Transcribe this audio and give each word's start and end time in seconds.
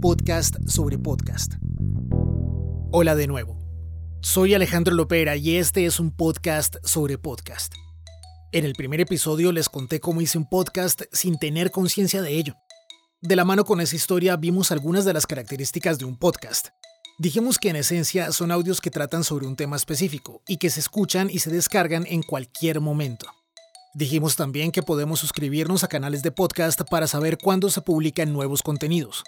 Podcast 0.00 0.56
sobre 0.66 0.96
podcast. 0.96 1.52
Hola 2.90 3.14
de 3.14 3.26
nuevo. 3.26 3.58
Soy 4.22 4.54
Alejandro 4.54 4.94
Lopera 4.94 5.36
y 5.36 5.56
este 5.56 5.84
es 5.84 6.00
un 6.00 6.10
podcast 6.10 6.76
sobre 6.84 7.18
podcast. 7.18 7.74
En 8.52 8.64
el 8.64 8.72
primer 8.72 9.02
episodio 9.02 9.52
les 9.52 9.68
conté 9.68 10.00
cómo 10.00 10.22
hice 10.22 10.38
un 10.38 10.48
podcast 10.48 11.02
sin 11.12 11.38
tener 11.38 11.70
conciencia 11.70 12.22
de 12.22 12.32
ello. 12.32 12.54
De 13.20 13.36
la 13.36 13.44
mano 13.44 13.66
con 13.66 13.82
esa 13.82 13.94
historia 13.94 14.36
vimos 14.36 14.72
algunas 14.72 15.04
de 15.04 15.12
las 15.12 15.26
características 15.26 15.98
de 15.98 16.06
un 16.06 16.18
podcast. 16.18 16.68
Dijimos 17.18 17.58
que 17.58 17.68
en 17.68 17.76
esencia 17.76 18.32
son 18.32 18.52
audios 18.52 18.80
que 18.80 18.90
tratan 18.90 19.22
sobre 19.22 19.46
un 19.46 19.54
tema 19.54 19.76
específico 19.76 20.42
y 20.48 20.56
que 20.56 20.70
se 20.70 20.80
escuchan 20.80 21.28
y 21.28 21.40
se 21.40 21.50
descargan 21.50 22.06
en 22.08 22.22
cualquier 22.22 22.80
momento. 22.80 23.26
Dijimos 23.92 24.36
también 24.36 24.72
que 24.72 24.82
podemos 24.82 25.20
suscribirnos 25.20 25.84
a 25.84 25.88
canales 25.88 26.22
de 26.22 26.32
podcast 26.32 26.80
para 26.88 27.06
saber 27.06 27.36
cuándo 27.36 27.68
se 27.68 27.82
publican 27.82 28.32
nuevos 28.32 28.62
contenidos. 28.62 29.24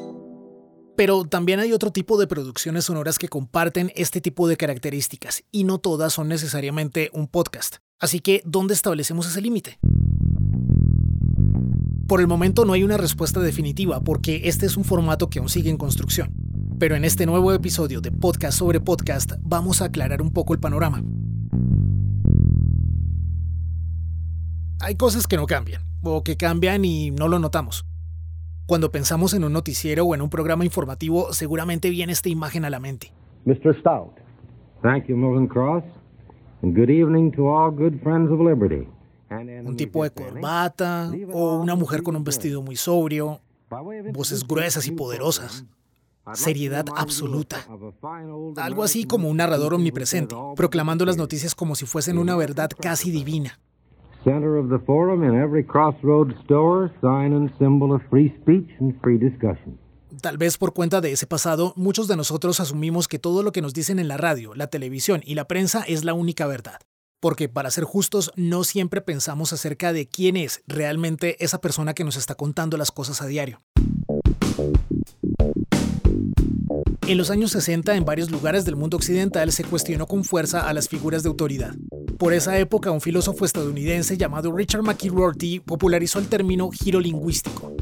Pero 0.96 1.24
también 1.24 1.58
hay 1.58 1.72
otro 1.72 1.90
tipo 1.90 2.18
de 2.18 2.26
producciones 2.26 2.84
sonoras 2.84 3.18
que 3.18 3.28
comparten 3.28 3.92
este 3.94 4.20
tipo 4.20 4.46
de 4.46 4.56
características 4.56 5.42
y 5.50 5.64
no 5.64 5.78
todas 5.78 6.12
son 6.12 6.28
necesariamente 6.28 7.10
un 7.14 7.28
podcast. 7.28 7.76
Así 7.98 8.20
que, 8.20 8.42
¿dónde 8.44 8.74
establecemos 8.74 9.26
ese 9.26 9.40
límite? 9.40 9.78
Por 12.06 12.20
el 12.20 12.26
momento 12.26 12.66
no 12.66 12.74
hay 12.74 12.82
una 12.82 12.98
respuesta 12.98 13.40
definitiva 13.40 14.00
porque 14.00 14.42
este 14.44 14.66
es 14.66 14.76
un 14.76 14.84
formato 14.84 15.30
que 15.30 15.38
aún 15.38 15.48
sigue 15.48 15.70
en 15.70 15.78
construcción. 15.78 16.30
Pero 16.78 16.94
en 16.94 17.04
este 17.04 17.24
nuevo 17.24 17.52
episodio 17.52 18.00
de 18.00 18.10
Podcast 18.10 18.58
sobre 18.58 18.80
Podcast 18.80 19.32
vamos 19.40 19.80
a 19.80 19.86
aclarar 19.86 20.20
un 20.20 20.30
poco 20.30 20.52
el 20.52 20.60
panorama. 20.60 21.02
Hay 24.80 24.96
cosas 24.96 25.28
que 25.28 25.36
no 25.36 25.46
cambian, 25.46 25.86
o 26.02 26.24
que 26.24 26.36
cambian 26.36 26.84
y 26.84 27.12
no 27.12 27.28
lo 27.28 27.38
notamos. 27.38 27.86
Cuando 28.66 28.90
pensamos 28.90 29.34
en 29.34 29.44
un 29.44 29.52
noticiero 29.52 30.04
o 30.04 30.14
en 30.14 30.22
un 30.22 30.30
programa 30.30 30.64
informativo, 30.64 31.32
seguramente 31.32 31.90
viene 31.90 32.12
esta 32.12 32.28
imagen 32.28 32.64
a 32.64 32.70
la 32.70 32.80
mente. 32.80 33.12
Mr. 33.44 33.78
Stout. 33.80 34.12
Thank 34.82 35.06
you, 35.06 35.16
Milton 35.16 35.46
Cross. 35.48 35.84
And 36.62 36.76
good 36.76 36.90
evening 36.90 37.32
to 37.32 37.48
all 37.48 37.70
good 37.70 38.00
friends 38.02 38.30
of 38.30 38.40
liberty. 38.40 38.86
Un 39.64 39.76
tipo 39.76 40.04
de 40.04 40.10
corbata 40.10 41.10
o 41.32 41.58
una 41.58 41.74
mujer 41.74 42.02
con 42.02 42.14
un 42.16 42.24
vestido 42.24 42.62
muy 42.62 42.76
sobrio, 42.76 43.40
voces 44.12 44.46
gruesas 44.46 44.86
y 44.86 44.92
poderosas 44.92 45.64
seriedad 46.34 46.86
absoluta. 46.96 47.66
Algo 48.56 48.82
así 48.82 49.04
como 49.04 49.28
un 49.28 49.38
narrador 49.38 49.74
omnipresente, 49.74 50.36
proclamando 50.56 51.04
las 51.04 51.16
noticias 51.16 51.54
como 51.54 51.74
si 51.74 51.86
fuesen 51.86 52.18
una 52.18 52.36
verdad 52.36 52.70
casi 52.78 53.10
divina. 53.10 53.58
Tal 60.20 60.38
vez 60.38 60.58
por 60.58 60.72
cuenta 60.74 61.00
de 61.00 61.12
ese 61.12 61.26
pasado, 61.26 61.72
muchos 61.76 62.06
de 62.06 62.16
nosotros 62.16 62.60
asumimos 62.60 63.08
que 63.08 63.18
todo 63.18 63.42
lo 63.42 63.50
que 63.50 63.62
nos 63.62 63.72
dicen 63.74 63.98
en 63.98 64.08
la 64.08 64.18
radio, 64.18 64.54
la 64.54 64.68
televisión 64.68 65.22
y 65.24 65.34
la 65.34 65.48
prensa 65.48 65.82
es 65.82 66.04
la 66.04 66.14
única 66.14 66.46
verdad. 66.46 66.78
Porque 67.20 67.48
para 67.48 67.70
ser 67.70 67.84
justos, 67.84 68.32
no 68.36 68.62
siempre 68.64 69.00
pensamos 69.00 69.52
acerca 69.52 69.92
de 69.92 70.06
quién 70.06 70.36
es 70.36 70.62
realmente 70.66 71.42
esa 71.42 71.60
persona 71.60 71.94
que 71.94 72.04
nos 72.04 72.16
está 72.16 72.34
contando 72.34 72.76
las 72.76 72.90
cosas 72.90 73.22
a 73.22 73.26
diario. 73.26 73.62
En 77.08 77.18
los 77.18 77.30
años 77.30 77.50
60, 77.50 77.96
en 77.96 78.04
varios 78.04 78.30
lugares 78.30 78.64
del 78.64 78.76
mundo 78.76 78.96
occidental 78.96 79.50
se 79.50 79.64
cuestionó 79.64 80.06
con 80.06 80.24
fuerza 80.24 80.68
a 80.68 80.72
las 80.72 80.88
figuras 80.88 81.22
de 81.22 81.28
autoridad. 81.28 81.74
Por 82.22 82.34
esa 82.34 82.56
época, 82.56 82.92
un 82.92 83.00
filósofo 83.00 83.44
estadounidense 83.44 84.16
llamado 84.16 84.52
Richard 84.52 84.84
McKee 84.84 85.58
popularizó 85.58 86.20
el 86.20 86.28
término 86.28 86.70
giro 86.70 87.00
lingüístico. 87.00 87.72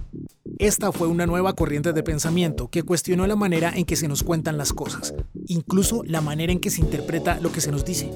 Esta 0.58 0.92
fue 0.92 1.08
una 1.08 1.26
nueva 1.26 1.52
corriente 1.52 1.92
de 1.92 2.02
pensamiento 2.02 2.68
que 2.68 2.82
cuestionó 2.82 3.26
la 3.26 3.36
manera 3.36 3.70
en 3.76 3.84
que 3.84 3.96
se 3.96 4.08
nos 4.08 4.22
cuentan 4.22 4.56
las 4.56 4.72
cosas, 4.72 5.14
incluso 5.46 6.02
la 6.06 6.22
manera 6.22 6.52
en 6.52 6.58
que 6.58 6.70
se 6.70 6.80
interpreta 6.80 7.38
lo 7.38 7.52
que 7.52 7.60
se 7.60 7.70
nos 7.70 7.84
dice. 7.84 8.10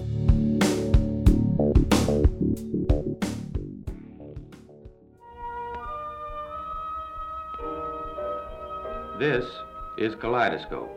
This 9.19 9.45
is 9.99 10.17
Kaleidoscope, 10.23 10.89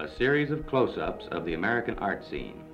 a 0.00 0.08
series 0.18 0.50
of 0.50 0.66
close-ups 0.66 1.28
of 1.30 1.44
the 1.44 1.54
American 1.54 1.96
art 2.00 2.24
scene. 2.28 2.71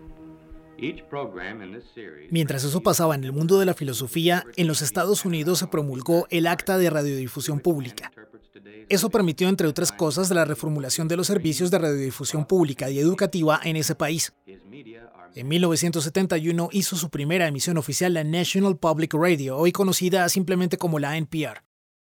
Mientras 2.31 2.65
eso 2.65 2.83
pasaba 2.83 3.15
en 3.15 3.25
el 3.25 3.33
mundo 3.33 3.59
de 3.59 3.67
la 3.67 3.75
filosofía, 3.75 4.45
en 4.57 4.67
los 4.67 4.83
Estados 4.83 5.25
Unidos 5.25 5.59
se 5.59 5.67
promulgó 5.67 6.27
el 6.31 6.47
Acta 6.47 6.79
de 6.79 6.91
Radiodifusión 6.91 7.61
Pública. 7.61 8.13
Eso 8.89 9.11
permitió, 9.11 9.49
entre 9.49 9.67
otras 9.67 9.93
cosas, 9.93 10.31
la 10.31 10.45
reformulación 10.45 11.09
de 11.09 11.17
los 11.17 11.27
servicios 11.27 11.71
de 11.71 11.79
radiodifusión 11.79 12.47
pública 12.47 12.91
y 12.91 12.99
educativa 12.99 13.61
en 13.63 13.77
ese 13.77 13.95
país. 13.95 14.33
En 15.35 15.49
1971 15.49 16.69
hizo 16.73 16.97
su 16.97 17.11
primera 17.11 17.47
emisión 17.47 17.77
oficial 17.77 18.15
la 18.15 18.25
National 18.25 18.79
Public 18.79 19.15
Radio, 19.15 19.59
hoy 19.59 19.73
conocida 19.73 20.29
simplemente 20.29 20.79
como 20.79 20.99
la 20.99 21.17
NPR 21.17 21.63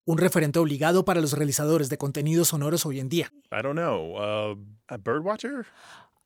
un 0.07 0.19
referente 0.19 0.59
obligado 0.59 1.05
para 1.05 1.21
los 1.21 1.35
realizadores 1.35 1.89
de 1.89 1.99
contenidos 1.99 2.49
sonoros 2.49 2.85
hoy 2.85 2.99
en 2.99 3.09
día. 3.09 3.33
I 3.53 3.63
don't 3.63 3.75
know. 3.75 4.17
Uh, 4.17 4.57
a 4.89 4.97
bird 4.97 5.25
watcher? 5.25 5.67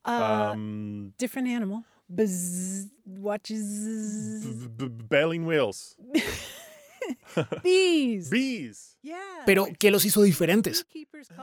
Uh, 0.06 0.53
um, 0.55 1.12
different 1.19 1.49
animal. 1.49 1.84
Buzz, 2.09 2.89
watches. 3.07 4.45
Bailing 5.09 5.47
wheels. 5.47 5.97
Bees. 7.63 8.31
Bees. 8.31 8.99
Pero, 9.47 9.67
¿qué 9.79 9.91
los 9.91 10.05
hizo 10.05 10.23
diferentes? 10.23 10.87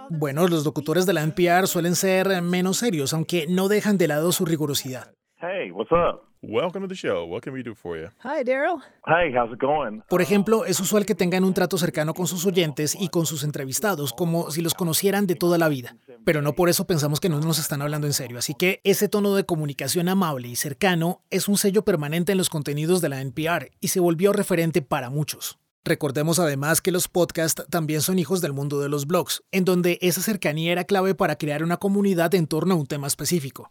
Bueno, 0.09 0.47
los 0.47 0.65
locutores 0.65 1.05
de 1.05 1.13
la 1.13 1.23
NPR 1.23 1.67
suelen 1.67 1.95
ser 1.95 2.41
menos 2.41 2.77
serios, 2.77 3.13
aunque 3.13 3.47
no 3.47 3.67
dejan 3.67 3.97
de 3.97 4.07
lado 4.07 4.31
su 4.31 4.45
rigurosidad. 4.45 5.13
Hey, 5.37 5.71
what's 5.71 5.91
up? 5.91 6.30
Welcome 6.43 6.81
to 6.81 6.87
the 6.87 6.95
show. 6.95 7.23
What 7.27 7.43
can 7.43 7.53
we 7.53 7.61
do 7.61 7.75
for 7.75 7.95
you? 7.95 8.07
Hi, 8.23 8.43
Daryl. 8.43 8.81
Hey, 9.05 9.31
how's 9.31 9.53
it 9.53 9.61
going? 9.61 10.01
Por 10.09 10.23
ejemplo, 10.23 10.65
es 10.65 10.79
usual 10.79 11.05
que 11.05 11.13
tengan 11.13 11.43
un 11.43 11.53
trato 11.53 11.77
cercano 11.77 12.15
con 12.15 12.25
sus 12.25 12.47
oyentes 12.47 12.97
y 12.99 13.09
con 13.09 13.27
sus 13.27 13.43
entrevistados, 13.43 14.11
como 14.11 14.49
si 14.49 14.63
los 14.63 14.73
conocieran 14.73 15.27
de 15.27 15.35
toda 15.35 15.59
la 15.59 15.69
vida. 15.69 15.97
Pero 16.25 16.41
no 16.41 16.53
por 16.53 16.67
eso 16.69 16.87
pensamos 16.87 17.19
que 17.19 17.29
no 17.29 17.39
nos 17.39 17.59
están 17.59 17.83
hablando 17.83 18.07
en 18.07 18.13
serio. 18.13 18.39
Así 18.39 18.55
que 18.55 18.81
ese 18.83 19.07
tono 19.07 19.35
de 19.35 19.45
comunicación 19.45 20.09
amable 20.09 20.47
y 20.47 20.55
cercano 20.55 21.21
es 21.29 21.47
un 21.47 21.57
sello 21.57 21.83
permanente 21.83 22.31
en 22.31 22.39
los 22.39 22.49
contenidos 22.49 23.01
de 23.01 23.09
la 23.09 23.21
NPR 23.21 23.69
y 23.79 23.89
se 23.89 23.99
volvió 23.99 24.33
referente 24.33 24.81
para 24.81 25.11
muchos. 25.11 25.59
Recordemos 25.83 26.39
además 26.39 26.81
que 26.81 26.91
los 26.91 27.07
podcasts 27.07 27.65
también 27.69 28.01
son 28.01 28.17
hijos 28.17 28.41
del 28.41 28.53
mundo 28.53 28.79
de 28.79 28.89
los 28.89 29.05
blogs, 29.05 29.43
en 29.51 29.63
donde 29.63 29.99
esa 30.01 30.21
cercanía 30.21 30.71
era 30.71 30.85
clave 30.85 31.13
para 31.13 31.37
crear 31.37 31.63
una 31.63 31.77
comunidad 31.77 32.33
en 32.33 32.47
torno 32.47 32.73
a 32.73 32.77
un 32.77 32.87
tema 32.87 33.05
específico. 33.05 33.69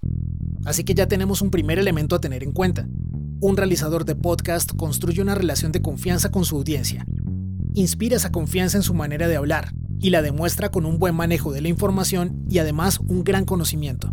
Así 0.65 0.85
que 0.85 0.95
ya 0.95 1.09
tenemos 1.09 1.43
un 1.43 1.51
primer 1.51 1.79
elemento 1.79 2.17
a 2.17 2.21
tener 2.21 2.43
en 2.43 2.53
cuenta. 2.53 2.87
Un 3.41 3.57
realizador 3.57 4.05
de 4.05 4.17
podcast 4.17 4.73
construye 4.77 5.23
una 5.23 5.35
relación 5.35 5.73
de 5.73 5.83
confianza 5.83 6.31
con 6.31 6.45
su 6.45 6.57
audiencia. 6.57 7.07
Inspira 7.75 8.17
esa 8.17 8.33
confianza 8.33 8.77
en 8.77 8.83
su 8.83 8.95
manera 8.95 9.29
de 9.29 9.37
hablar 9.37 9.73
y 9.99 10.11
la 10.11 10.23
demuestra 10.23 10.71
con 10.71 10.87
un 10.87 10.99
buen 10.99 11.15
manejo 11.15 11.53
de 11.53 11.61
la 11.61 11.69
información 11.69 12.45
y 12.49 12.59
además 12.59 13.01
un 13.01 13.25
gran 13.25 13.45
conocimiento. 13.45 14.13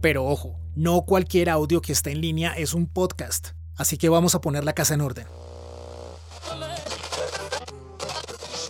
Pero 0.00 0.24
ojo, 0.24 0.58
no 0.74 1.02
cualquier 1.02 1.50
audio 1.50 1.80
que 1.80 1.92
está 1.92 2.10
en 2.10 2.20
línea 2.20 2.52
es 2.52 2.72
un 2.74 2.86
podcast, 2.86 3.48
así 3.76 3.96
que 3.96 4.08
vamos 4.08 4.34
a 4.34 4.40
poner 4.40 4.64
la 4.64 4.72
casa 4.72 4.94
en 4.94 5.00
orden. 5.00 5.26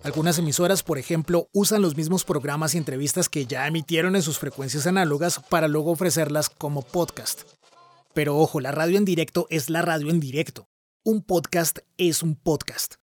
Algunas 0.04 0.38
emisoras, 0.38 0.82
por 0.84 0.98
ejemplo, 0.98 1.48
usan 1.52 1.82
los 1.82 1.96
mismos 1.96 2.24
programas 2.24 2.74
y 2.74 2.78
entrevistas 2.78 3.28
que 3.28 3.46
ya 3.46 3.66
emitieron 3.66 4.14
en 4.14 4.22
sus 4.22 4.38
frecuencias 4.38 4.86
análogas 4.86 5.40
para 5.48 5.66
luego 5.66 5.90
ofrecerlas 5.90 6.48
como 6.50 6.82
podcast. 6.82 7.42
Pero 8.14 8.38
ojo, 8.38 8.60
la 8.60 8.70
radio 8.70 8.96
en 8.96 9.04
directo 9.04 9.46
es 9.50 9.70
la 9.70 9.82
radio 9.82 10.10
en 10.10 10.20
directo. 10.20 10.68
Un 11.04 11.22
podcast 11.22 11.78
es 11.96 12.22
un 12.22 12.36
podcast. 12.36 12.94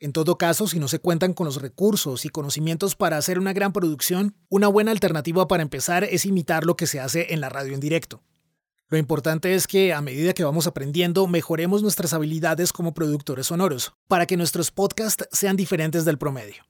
En 0.00 0.12
todo 0.12 0.38
caso, 0.38 0.68
si 0.68 0.78
no 0.78 0.86
se 0.86 1.00
cuentan 1.00 1.34
con 1.34 1.44
los 1.46 1.60
recursos 1.60 2.24
y 2.24 2.28
conocimientos 2.28 2.94
para 2.94 3.16
hacer 3.16 3.40
una 3.40 3.52
gran 3.52 3.72
producción, 3.72 4.36
una 4.48 4.68
buena 4.68 4.92
alternativa 4.92 5.48
para 5.48 5.64
empezar 5.64 6.04
es 6.04 6.24
imitar 6.24 6.64
lo 6.64 6.76
que 6.76 6.86
se 6.86 7.00
hace 7.00 7.34
en 7.34 7.40
la 7.40 7.48
radio 7.48 7.74
en 7.74 7.80
directo. 7.80 8.22
Lo 8.90 8.96
importante 8.96 9.54
es 9.54 9.66
que 9.66 9.92
a 9.92 10.00
medida 10.00 10.32
que 10.32 10.44
vamos 10.44 10.66
aprendiendo, 10.66 11.26
mejoremos 11.26 11.82
nuestras 11.82 12.14
habilidades 12.14 12.72
como 12.72 12.94
productores 12.94 13.48
sonoros, 13.48 13.92
para 14.08 14.24
que 14.24 14.38
nuestros 14.38 14.70
podcasts 14.70 15.28
sean 15.30 15.56
diferentes 15.56 16.06
del 16.06 16.16
promedio. 16.16 16.64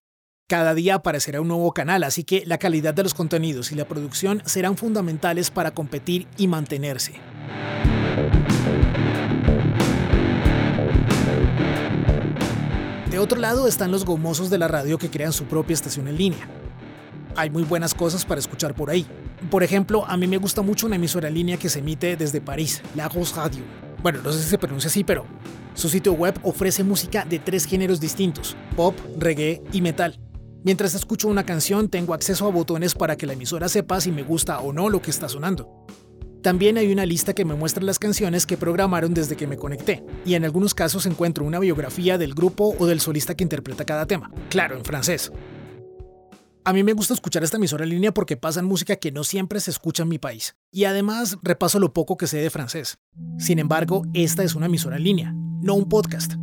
Cada 0.48 0.74
día 0.74 0.96
aparecerá 0.96 1.40
un 1.40 1.46
nuevo 1.46 1.72
canal, 1.72 2.02
así 2.02 2.24
que 2.24 2.42
la 2.44 2.58
calidad 2.58 2.92
de 2.92 3.04
los 3.04 3.14
contenidos 3.14 3.70
y 3.70 3.76
la 3.76 3.86
producción 3.86 4.42
serán 4.46 4.76
fundamentales 4.76 5.52
para 5.52 5.70
competir 5.70 6.26
y 6.36 6.48
mantenerse. 6.48 7.20
De 13.12 13.18
otro 13.20 13.38
lado 13.38 13.68
están 13.68 13.92
los 13.92 14.04
gomosos 14.04 14.50
de 14.50 14.58
la 14.58 14.66
radio 14.66 14.98
que 14.98 15.08
crean 15.08 15.32
su 15.32 15.44
propia 15.44 15.74
estación 15.74 16.08
en 16.08 16.16
línea. 16.16 16.48
Hay 17.36 17.50
muy 17.50 17.62
buenas 17.62 17.94
cosas 17.94 18.24
para 18.24 18.40
escuchar 18.40 18.74
por 18.74 18.90
ahí. 18.90 19.06
Por 19.50 19.62
ejemplo, 19.62 20.04
a 20.06 20.16
mí 20.16 20.26
me 20.26 20.36
gusta 20.36 20.62
mucho 20.62 20.86
una 20.86 20.96
emisora 20.96 21.30
línea 21.30 21.56
que 21.56 21.68
se 21.68 21.78
emite 21.78 22.16
desde 22.16 22.40
París, 22.40 22.82
La 22.94 23.08
Rose 23.08 23.34
Radio. 23.34 23.62
Bueno, 24.02 24.20
no 24.22 24.32
sé 24.32 24.42
si 24.42 24.48
se 24.48 24.58
pronuncia 24.58 24.88
así, 24.88 25.04
pero 25.04 25.24
su 25.74 25.88
sitio 25.88 26.12
web 26.12 26.38
ofrece 26.42 26.82
música 26.84 27.24
de 27.24 27.38
tres 27.38 27.64
géneros 27.64 28.00
distintos, 28.00 28.56
pop, 28.76 28.94
reggae 29.16 29.62
y 29.72 29.80
metal. 29.80 30.20
Mientras 30.64 30.94
escucho 30.94 31.28
una 31.28 31.44
canción, 31.46 31.88
tengo 31.88 32.14
acceso 32.14 32.46
a 32.46 32.50
botones 32.50 32.94
para 32.94 33.16
que 33.16 33.26
la 33.26 33.34
emisora 33.34 33.68
sepa 33.68 34.00
si 34.00 34.10
me 34.10 34.24
gusta 34.24 34.58
o 34.58 34.72
no 34.72 34.90
lo 34.90 35.00
que 35.00 35.10
está 35.10 35.28
sonando. 35.28 35.86
También 36.42 36.78
hay 36.78 36.92
una 36.92 37.06
lista 37.06 37.32
que 37.32 37.44
me 37.44 37.54
muestra 37.54 37.84
las 37.84 37.98
canciones 37.98 38.44
que 38.44 38.56
programaron 38.56 39.14
desde 39.14 39.36
que 39.36 39.46
me 39.46 39.56
conecté, 39.56 40.04
y 40.24 40.34
en 40.34 40.44
algunos 40.44 40.74
casos 40.74 41.06
encuentro 41.06 41.44
una 41.44 41.58
biografía 41.58 42.18
del 42.18 42.34
grupo 42.34 42.74
o 42.78 42.86
del 42.86 43.00
solista 43.00 43.34
que 43.34 43.44
interpreta 43.44 43.84
cada 43.84 44.06
tema, 44.06 44.30
claro, 44.48 44.76
en 44.76 44.84
francés. 44.84 45.32
A 46.64 46.72
mí 46.72 46.82
me 46.82 46.92
gusta 46.92 47.14
escuchar 47.14 47.44
esta 47.44 47.56
emisora 47.56 47.84
en 47.84 47.90
línea 47.90 48.12
porque 48.12 48.36
pasan 48.36 48.66
música 48.66 48.96
que 48.96 49.12
no 49.12 49.24
siempre 49.24 49.60
se 49.60 49.70
escucha 49.70 50.02
en 50.02 50.10
mi 50.10 50.18
país, 50.18 50.56
y 50.70 50.84
además 50.84 51.38
repaso 51.42 51.78
lo 51.78 51.92
poco 51.94 52.16
que 52.16 52.26
sé 52.26 52.38
de 52.38 52.50
francés. 52.50 52.98
Sin 53.38 53.58
embargo, 53.58 54.02
esta 54.12 54.42
es 54.42 54.54
una 54.54 54.66
emisora 54.66 54.96
en 54.96 55.04
línea, 55.04 55.32
no 55.62 55.74
un 55.74 55.88
podcast. 55.88 56.34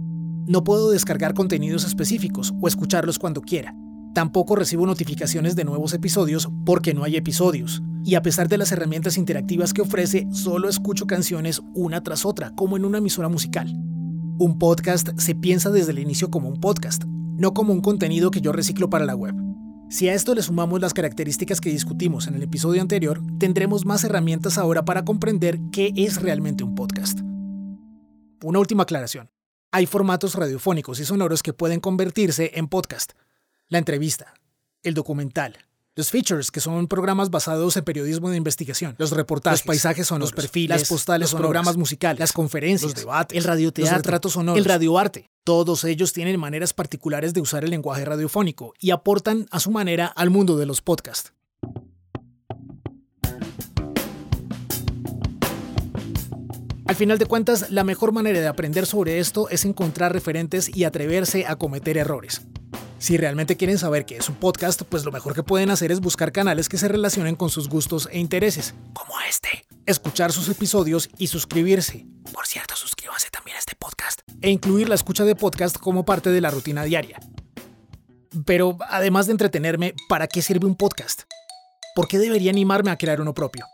No 0.48 0.64
puedo 0.64 0.90
descargar 0.90 1.34
contenidos 1.34 1.86
específicos 1.86 2.54
o 2.60 2.68
escucharlos 2.68 3.20
cuando 3.20 3.42
quiera. 3.42 3.76
Tampoco 4.14 4.56
recibo 4.56 4.86
notificaciones 4.86 5.56
de 5.56 5.66
nuevos 5.66 5.94
episodios 5.94 6.50
porque 6.66 6.94
no 6.94 7.04
hay 7.04 7.18
episodios. 7.18 7.84
Y 8.04 8.16
a 8.16 8.22
pesar 8.22 8.48
de 8.48 8.58
las 8.58 8.72
herramientas 8.72 9.18
interactivas 9.18 9.74
que 9.74 9.82
ofrece, 9.82 10.28
solo 10.32 10.70
escucho 10.70 11.06
canciones 11.06 11.62
una 11.74 12.02
tras 12.02 12.26
otra, 12.26 12.52
como 12.56 12.78
en 12.78 12.86
una 12.86 13.00
emisora 13.00 13.30
musical. 13.30 13.68
Un 14.40 14.58
podcast 14.58 15.10
se 15.18 15.36
piensa 15.36 15.70
desde 15.70 15.92
el 15.92 16.00
inicio 16.00 16.32
como 16.32 16.48
un 16.48 16.60
podcast, 16.60 17.04
no 17.06 17.54
como 17.54 17.74
un 17.74 17.82
contenido 17.82 18.32
que 18.32 18.42
yo 18.42 18.52
reciclo 18.52 18.90
para 18.90 19.06
la 19.06 19.16
web. 19.16 19.44
Si 19.90 20.10
a 20.10 20.14
esto 20.14 20.34
le 20.34 20.42
sumamos 20.42 20.82
las 20.82 20.94
características 20.94 21.62
que 21.62 21.70
discutimos 21.70 22.28
en 22.28 22.36
el 22.36 22.44
episodio 22.44 22.82
anterior, 22.82 23.22
tendremos 23.40 23.86
más 23.86 24.04
herramientas 24.04 24.58
ahora 24.58 24.84
para 24.84 25.06
comprender 25.06 25.60
qué 25.72 25.94
es 25.96 26.22
realmente 26.22 26.64
un 26.64 26.74
podcast. 26.74 27.20
Una 28.44 28.60
última 28.60 28.84
aclaración. 28.84 29.30
Hay 29.72 29.86
formatos 29.86 30.36
radiofónicos 30.36 31.00
y 31.00 31.06
sonoros 31.06 31.44
que 31.44 31.54
pueden 31.54 31.80
convertirse 31.80 32.52
en 32.56 32.68
podcast 32.68 33.14
la 33.68 33.78
entrevista, 33.78 34.34
el 34.84 34.96
documental, 34.96 35.65
los 35.95 36.12
features, 36.12 36.51
que 36.51 36.59
son 36.59 36.88
programas 36.88 37.30
basados 37.30 37.77
en 37.77 37.83
periodismo 37.83 38.30
de 38.30 38.38
investigación, 38.38 38.95
los 38.97 39.12
reportajes, 39.12 39.62
los 39.62 39.68
paisajes 39.68 40.07
sonoros, 40.07 40.31
los 40.31 40.36
perfiles, 40.36 40.81
las 40.81 40.89
postales, 40.89 41.31
los 41.31 41.39
programas 41.39 41.77
musicales, 41.77 42.19
las 42.19 42.33
conferencias, 42.33 42.92
los 42.92 42.95
debates, 42.95 43.38
el 43.38 43.44
radioteatro, 43.45 43.94
los 43.94 44.06
retratos 44.06 44.33
sonoros, 44.33 44.59
el 44.59 44.65
radioarte. 44.65 45.31
Todos 45.45 45.83
ellos 45.86 46.12
tienen 46.12 46.39
maneras 46.39 46.74
particulares 46.74 47.33
de 47.33 47.42
usar 47.42 47.63
el 47.63 47.69
lenguaje 47.69 48.03
radiofónico 48.03 48.74
y 48.80 48.92
aportan 48.92 49.47
a 49.51 49.59
su 49.59 49.71
manera 49.71 50.07
al 50.07 50.30
mundo 50.30 50.57
de 50.57 50.65
los 50.65 50.81
podcasts. 50.81 51.31
Al 56.88 56.95
final 56.95 57.18
de 57.18 57.25
cuentas, 57.25 57.71
la 57.71 57.83
mejor 57.83 58.12
manera 58.12 58.39
de 58.39 58.47
aprender 58.47 58.86
sobre 58.86 59.19
esto 59.19 59.50
es 59.50 59.65
encontrar 59.65 60.13
referentes 60.13 60.75
y 60.75 60.83
atreverse 60.83 61.45
a 61.47 61.56
cometer 61.56 61.97
errores. 61.97 62.42
Si 62.97 63.18
realmente 63.18 63.57
quieren 63.57 63.77
saber 63.77 64.06
qué 64.06 64.18
es 64.18 64.30
un 64.30 64.36
podcast, 64.36 64.81
pues 64.83 65.03
lo 65.03 65.12
mejor 65.12 65.36
que 65.36 65.44
pueden 65.44 65.69
hacer 65.69 65.92
es 65.92 66.00
buscar 66.00 66.31
canales 66.31 66.69
que 66.69 66.77
se 66.77 66.88
relacionen 66.88 67.36
con 67.36 67.50
sus 67.50 67.68
gustos 67.68 68.07
e 68.12 68.19
intereses, 68.19 68.74
como 68.94 69.13
este. 69.30 69.65
Escuchar 69.86 70.31
sus 70.31 70.50
episodios 70.50 71.09
y 71.18 71.27
suscribirse. 71.27 72.06
Por 72.33 72.47
cierto, 72.47 72.75
suscríbanse 72.75 73.30
también 73.30 73.57
a 73.57 73.59
este 73.59 73.75
podcast. 73.75 74.21
E 74.42 74.50
incluir 74.50 74.89
la 74.89 74.95
escucha 74.95 75.25
de 75.25 75.36
podcast 75.36 75.77
como 75.77 76.06
parte 76.06 76.30
de 76.30 76.42
la 76.42 76.51
rutina 76.51 76.83
diaria. 76.83 77.19
Pero 78.45 78.77
además 78.89 79.27
de 79.27 79.33
entretenerme, 79.33 79.94
¿para 80.09 80.27
qué 80.27 80.42
sirve 80.42 80.65
un 80.65 80.75
podcast? 80.75 81.24
¿Por 81.95 82.07
qué 82.07 82.18
debería 82.18 82.51
animarme 82.51 82.92
a 82.92 82.97
crear 82.97 83.21
uno 83.21 83.33
propio? 83.33 83.65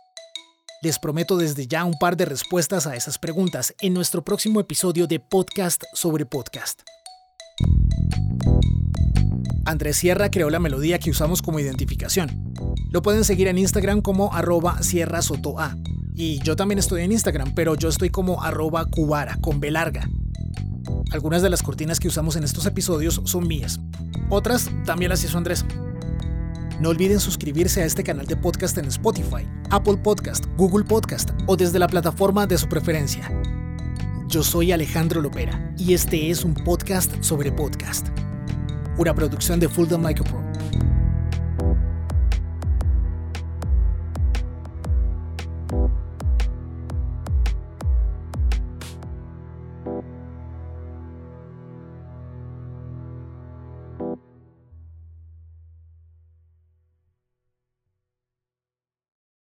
Les 0.84 0.98
prometo 1.00 1.38
desde 1.38 1.68
ya 1.68 1.86
un 1.86 1.94
par 2.00 2.18
de 2.18 2.26
respuestas 2.26 2.88
a 2.88 2.96
esas 2.96 3.20
preguntas 3.20 3.74
en 3.82 3.94
nuestro 3.94 4.24
próximo 4.24 4.60
episodio 4.60 5.06
de 5.08 5.20
Podcast 5.20 5.84
sobre 5.94 6.26
Podcast. 6.26 6.82
Andrés 9.66 9.98
Sierra 9.98 10.32
creó 10.32 10.50
la 10.50 10.60
melodía 10.60 10.98
que 10.98 11.12
usamos 11.12 11.42
como 11.42 11.60
identificación. 11.60 12.54
Lo 12.90 13.02
pueden 13.02 13.24
seguir 13.24 13.48
en 13.48 13.58
Instagram 13.58 14.02
como 14.02 14.34
arroba 14.34 14.82
Sierra 14.82 15.22
Soto 15.22 15.60
A. 15.60 15.78
Y 16.16 16.40
yo 16.40 16.56
también 16.56 16.80
estoy 16.80 17.04
en 17.04 17.12
Instagram, 17.12 17.54
pero 17.54 17.76
yo 17.76 17.90
estoy 17.90 18.10
como 18.10 18.44
arroba 18.44 18.86
cubara, 18.86 19.38
con 19.40 19.60
B 19.60 19.72
larga. 19.72 20.10
Algunas 21.12 21.42
de 21.42 21.50
las 21.50 21.62
cortinas 21.62 22.00
que 22.00 22.08
usamos 22.08 22.36
en 22.36 22.44
estos 22.44 22.66
episodios 22.66 23.22
son 23.26 23.48
mías. 23.48 23.80
Otras 24.30 24.70
también 24.86 25.10
las 25.10 25.24
hizo 25.24 25.38
Andrés. 25.38 25.64
No 26.80 26.90
olviden 26.90 27.20
suscribirse 27.20 27.84
a 27.84 27.86
este 27.86 28.04
canal 28.04 28.26
de 28.26 28.36
podcast 28.36 28.78
en 28.80 28.86
Spotify, 28.86 29.48
Apple 29.70 29.98
Podcast, 29.98 30.46
Google 30.58 30.86
Podcast 30.86 31.32
o 31.46 31.56
desde 31.56 31.78
la 31.78 31.88
plataforma 31.88 32.48
de 32.48 32.58
su 32.58 32.68
preferencia. 32.68 33.32
Yo 34.28 34.44
soy 34.44 34.72
Alejandro 34.72 35.22
Lopera 35.22 35.74
y 35.78 35.94
este 35.94 36.32
es 36.32 36.44
un 36.44 36.56
podcast 36.56 37.22
sobre 37.22 37.52
podcast 37.52 38.08
una 39.02 39.16
producción 39.16 39.60
de 39.60 39.68
Fulton 39.68 40.02
Micropro. 40.02 40.51